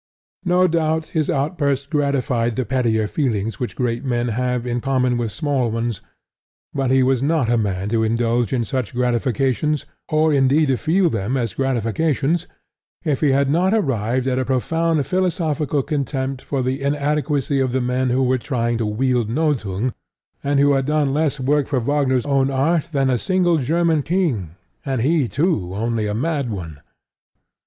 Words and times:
No 0.45 0.65
doubt 0.67 1.09
his 1.13 1.29
outburst 1.29 1.91
gratified 1.91 2.55
the 2.55 2.65
pettier 2.65 3.07
feelings 3.07 3.59
which 3.59 3.75
great 3.75 4.03
men 4.03 4.29
have 4.29 4.65
in 4.65 4.81
common 4.81 5.15
with 5.15 5.31
small 5.31 5.69
ones; 5.69 6.01
but 6.73 6.89
he 6.89 7.03
was 7.03 7.21
not 7.21 7.49
a 7.51 7.55
man 7.55 7.87
to 7.89 8.01
indulge 8.01 8.51
in 8.51 8.65
such 8.65 8.95
gratifications, 8.95 9.85
or 10.09 10.33
indeed 10.33 10.69
to 10.69 10.77
feel 10.77 11.07
them 11.07 11.37
as 11.37 11.53
gratifications, 11.53 12.47
if 13.03 13.21
he 13.21 13.29
had 13.29 13.47
not 13.47 13.75
arrived 13.75 14.25
at 14.25 14.39
a 14.39 14.43
profound 14.43 15.05
philosophical 15.05 15.83
contempt 15.83 16.41
for 16.41 16.63
the 16.63 16.81
inadequacy 16.81 17.59
of 17.59 17.71
the 17.71 17.79
men 17.79 18.09
who 18.09 18.23
were 18.23 18.39
trying 18.39 18.79
to 18.79 18.87
wield 18.87 19.29
Nothung, 19.29 19.93
and 20.43 20.59
who 20.59 20.73
had 20.73 20.87
done 20.87 21.13
less 21.13 21.39
work 21.39 21.67
for 21.67 21.79
Wagner's 21.79 22.25
own 22.25 22.49
art 22.49 22.89
than 22.91 23.11
a 23.11 23.19
single 23.19 23.57
German 23.59 24.01
King 24.01 24.55
and 24.83 25.03
he, 25.03 25.27
too, 25.27 25.75
only 25.75 26.07
a 26.07 26.15
mad 26.15 26.49
one. 26.49 26.81